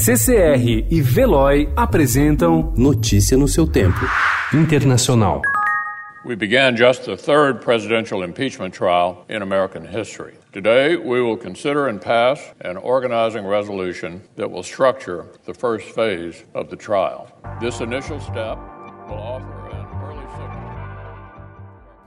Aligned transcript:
CCR 0.00 0.86
e 0.88 1.00
Veloy 1.00 1.68
apresentam 1.74 2.72
Notícia 2.76 3.36
no 3.36 3.48
seu 3.48 3.66
tempo. 3.66 3.98
Internacional. 4.54 5.42
We 6.24 6.36
began 6.36 6.76
just 6.76 7.04
the 7.04 7.16
third 7.16 7.60
presidential 7.60 8.22
impeachment 8.22 8.72
trial 8.72 9.24
in 9.28 9.42
American 9.42 9.84
history. 9.84 10.34
Today, 10.52 10.94
we 10.94 11.20
will 11.20 11.36
consider 11.36 11.88
and 11.88 12.00
pass 12.00 12.38
an 12.60 12.76
organizing 12.76 13.44
resolution 13.44 14.22
that 14.36 14.48
will 14.48 14.62
structure 14.62 15.26
the 15.46 15.52
first 15.52 15.88
phase 15.88 16.44
of 16.54 16.70
the 16.70 16.76
trial. 16.76 17.26
This 17.60 17.80
initial 17.80 18.20
step 18.20 18.56
will 19.08 19.18
offer 19.18 19.58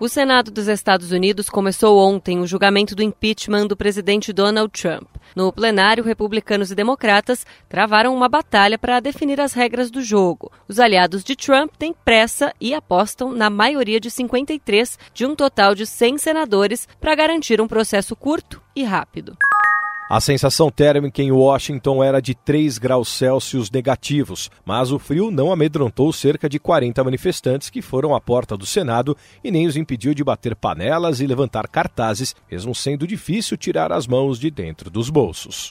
O 0.02 0.10
Senado 0.10 0.50
dos 0.50 0.68
Estados 0.68 1.12
Unidos 1.12 1.48
começou 1.48 2.00
ontem 2.00 2.40
o 2.40 2.48
julgamento 2.48 2.96
do 2.96 3.04
impeachment 3.04 3.68
do 3.68 3.78
presidente 3.78 4.34
Donald 4.34 4.72
Trump. 4.72 5.08
No 5.36 5.54
plenário, 5.54 6.04
republicanos 6.04 6.72
e 6.72 6.76
democratas 6.76 7.46
travaram 7.70 8.12
uma 8.12 8.28
batalha 8.28 8.80
para 8.80 9.00
definir 9.00 9.40
as 9.40 9.54
regras 9.54 9.92
do 9.92 10.02
jogo. 10.02 10.52
Os 10.68 10.80
aliados 10.80 11.24
de 11.24 11.36
Trump 11.36 11.74
têm 11.78 11.94
pressa 11.94 12.52
e 12.60 12.74
apostam 12.74 13.32
na 13.32 13.48
maioria 13.48 14.00
de 14.00 14.10
53 14.10 14.98
de 15.14 15.24
um 15.24 15.36
total 15.36 15.76
de 15.76 15.86
100 15.86 16.18
senadores 16.18 16.88
para 17.00 17.14
garantir 17.14 17.62
um 17.62 17.68
processo 17.68 18.16
curto 18.16 18.60
e 18.76 18.84
rápido. 18.84 19.38
A 20.14 20.20
sensação 20.20 20.70
térmica 20.70 21.24
em 21.24 21.32
Washington 21.32 22.04
era 22.04 22.22
de 22.22 22.36
3 22.36 22.78
graus 22.78 23.08
Celsius 23.08 23.72
negativos, 23.72 24.52
mas 24.66 24.92
o 24.92 25.00
frio 25.00 25.32
não 25.32 25.54
amedrontou 25.54 26.12
cerca 26.12 26.50
de 26.50 26.60
40 26.60 27.02
manifestantes 27.02 27.70
que 27.70 27.82
foram 27.82 28.14
à 28.14 28.20
porta 28.20 28.58
do 28.58 28.66
Senado 28.66 29.16
e 29.42 29.50
nem 29.50 29.68
os 29.68 29.78
impediu 29.78 30.14
de 30.14 30.22
bater 30.22 30.54
panelas 30.54 31.22
e 31.22 31.26
levantar 31.26 31.66
cartazes, 31.70 32.36
mesmo 32.52 32.76
sendo 32.76 33.08
difícil 33.08 33.56
tirar 33.56 33.94
as 33.94 34.06
mãos 34.06 34.38
de 34.38 34.52
dentro 34.52 34.90
dos 34.90 35.10
bolsos. 35.10 35.70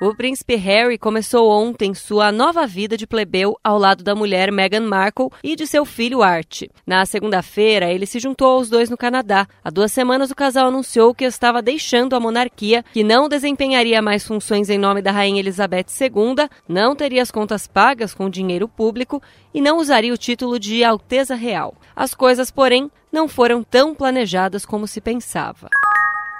O 0.00 0.14
príncipe 0.14 0.54
Harry 0.54 0.96
começou 0.96 1.50
ontem 1.50 1.92
sua 1.92 2.30
nova 2.30 2.68
vida 2.68 2.96
de 2.96 3.04
plebeu 3.04 3.58
ao 3.64 3.76
lado 3.76 4.04
da 4.04 4.14
mulher 4.14 4.52
Meghan 4.52 4.82
Markle 4.82 5.30
e 5.42 5.56
de 5.56 5.66
seu 5.66 5.84
filho 5.84 6.22
Art. 6.22 6.62
Na 6.86 7.04
segunda-feira, 7.04 7.92
ele 7.92 8.06
se 8.06 8.20
juntou 8.20 8.46
aos 8.46 8.70
dois 8.70 8.88
no 8.88 8.96
Canadá. 8.96 9.48
Há 9.62 9.70
duas 9.70 9.90
semanas, 9.90 10.30
o 10.30 10.36
casal 10.36 10.68
anunciou 10.68 11.12
que 11.12 11.24
estava 11.24 11.60
deixando 11.60 12.14
a 12.14 12.20
monarquia, 12.20 12.84
que 12.92 13.02
não 13.02 13.28
desempenharia 13.28 14.00
mais 14.00 14.24
funções 14.24 14.70
em 14.70 14.78
nome 14.78 15.02
da 15.02 15.10
Rainha 15.10 15.40
Elizabeth 15.40 15.86
II, 16.00 16.48
não 16.68 16.94
teria 16.94 17.20
as 17.20 17.32
contas 17.32 17.66
pagas 17.66 18.14
com 18.14 18.30
dinheiro 18.30 18.68
público 18.68 19.20
e 19.52 19.60
não 19.60 19.78
usaria 19.78 20.14
o 20.14 20.18
título 20.18 20.60
de 20.60 20.84
Alteza 20.84 21.34
Real. 21.34 21.74
As 21.96 22.14
coisas, 22.14 22.52
porém, 22.52 22.88
não 23.10 23.26
foram 23.26 23.64
tão 23.64 23.96
planejadas 23.96 24.64
como 24.64 24.86
se 24.86 25.00
pensava. 25.00 25.68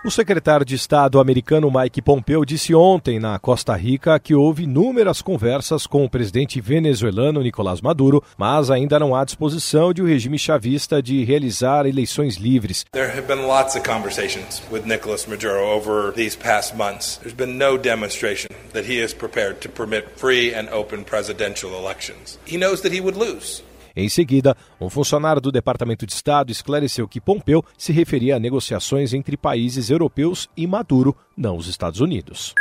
O 0.05 0.13
secretário 0.13 0.65
de 0.65 0.77
Estado 0.77 1.19
americano 1.19 1.73
Mike 1.73 2.01
Pompeo 2.01 2.45
disse 2.45 2.73
ontem 2.73 3.19
na 3.19 3.37
Costa 3.37 3.75
Rica 3.75 4.17
que 4.21 4.33
houve 4.33 4.63
inúmeras 4.63 5.21
conversas 5.21 5.89
com 5.89 6.05
o 6.05 6.09
presidente 6.09 6.61
venezuelano 6.61 7.43
Nicolás 7.43 7.81
Maduro, 7.81 8.23
mas 8.37 8.71
ainda 8.71 8.97
não 8.97 9.13
há 9.13 9.25
disposição 9.25 9.93
de 9.93 10.01
o 10.01 10.07
regime 10.07 10.39
chavista 10.39 11.03
de 11.03 11.25
realizar 11.25 11.85
eleições 11.85 12.37
livres. 12.37 12.85
There 12.93 13.11
have 13.11 13.27
been 13.27 13.45
lots 13.49 13.75
of 13.75 13.85
conversations 13.85 14.63
with 14.71 14.83
Nicolas 14.87 15.27
Maduro 15.27 15.67
over 15.67 16.13
these 16.13 16.39
past 16.39 16.77
months. 16.77 17.19
There's 17.21 17.35
been 17.35 17.59
no 17.59 17.77
demonstration 17.77 18.51
that 18.73 18.89
he 18.89 19.03
is 19.03 19.13
prepared 19.13 19.59
to 19.63 19.69
permit 19.69 20.11
free 20.17 20.55
and 20.55 20.69
open 20.73 21.03
presidential 21.03 21.73
elections. 21.77 22.39
He 22.47 22.57
knows 22.57 22.83
that 22.83 22.93
he 22.93 23.01
would 23.01 23.17
lose. 23.17 23.65
Em 23.99 24.09
seguida, 24.09 24.57
um 24.81 24.89
funcionário 24.89 25.43
do 25.43 25.51
Departamento 25.51 26.07
de 26.07 26.13
Estado 26.13 26.53
esclareceu 26.53 27.09
que 27.09 27.21
Pompeu 27.21 27.65
se 27.77 27.93
referia 27.93 28.37
a 28.37 28.39
negociações 28.39 29.13
entre 29.13 29.37
países 29.37 29.91
europeus 29.91 30.49
e 30.57 30.69
Maduro, 30.69 31.17
não 31.37 31.57
os 31.57 31.67
Estados 31.67 31.99
Unidos. 31.99 32.55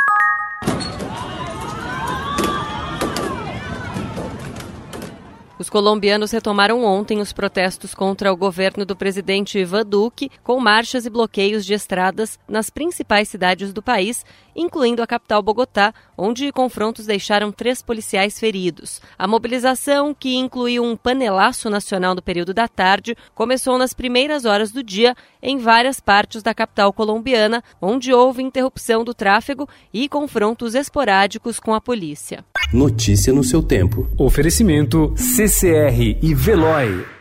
Os 5.58 5.68
colombianos 5.68 6.30
retomaram 6.30 6.84
ontem 6.84 7.20
os 7.20 7.32
protestos 7.32 7.92
contra 7.92 8.32
o 8.32 8.36
governo 8.36 8.86
do 8.86 8.94
presidente 8.94 9.58
Ivan 9.58 9.84
Duque, 9.84 10.30
com 10.44 10.60
marchas 10.60 11.04
e 11.04 11.10
bloqueios 11.10 11.66
de 11.66 11.74
estradas 11.74 12.38
nas 12.48 12.70
principais 12.70 13.28
cidades 13.28 13.72
do 13.72 13.82
país, 13.82 14.24
incluindo 14.54 15.02
a 15.02 15.06
capital 15.06 15.42
Bogotá, 15.42 15.92
onde 16.16 16.52
confrontos 16.52 17.06
deixaram 17.06 17.50
três 17.50 17.82
policiais 17.82 18.38
feridos. 18.38 19.00
A 19.18 19.26
mobilização, 19.26 20.14
que 20.14 20.36
incluiu 20.36 20.84
um 20.84 20.96
panelaço 20.96 21.68
nacional 21.68 22.14
no 22.14 22.22
período 22.22 22.54
da 22.54 22.68
tarde, 22.68 23.16
começou 23.34 23.78
nas 23.78 23.92
primeiras 23.92 24.44
horas 24.44 24.70
do 24.70 24.82
dia 24.82 25.16
em 25.42 25.58
várias 25.58 25.98
partes 25.98 26.42
da 26.42 26.54
capital 26.54 26.92
colombiana, 26.92 27.62
onde 27.80 28.12
houve 28.12 28.42
interrupção 28.42 29.04
do 29.04 29.14
tráfego 29.14 29.68
e 29.92 30.08
confrontos 30.08 30.74
esporádicos 30.76 31.58
com 31.58 31.74
a 31.74 31.80
polícia. 31.80 32.44
Notícia 32.72 33.32
no 33.32 33.42
seu 33.42 33.62
tempo. 33.62 34.08
Oferecimento 34.18 35.14
CCR 35.48 36.18
e 36.20 36.34
Veloy. 36.34 37.17